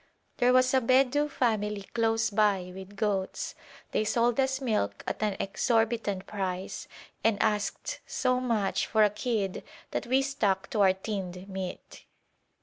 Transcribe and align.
There 0.37 0.51
was 0.51 0.73
a 0.73 0.81
Bedou 0.81 1.29
family 1.29 1.83
close 1.93 2.31
by 2.31 2.71
with 2.73 2.95
goats; 2.95 3.53
they 3.91 4.03
sold 4.03 4.39
us 4.39 4.59
milk 4.59 5.03
at 5.05 5.21
an 5.21 5.37
exorbitant 5.39 6.25
price 6.25 6.87
and 7.23 7.39
asked 7.39 7.99
so 8.07 8.39
much 8.39 8.87
for 8.87 9.03
a 9.03 9.11
kid 9.11 9.61
that 9.91 10.07
we 10.07 10.23
stuck 10.23 10.71
to 10.71 10.81
our 10.81 10.93
tinned 10.93 11.47
meat. 11.47 12.05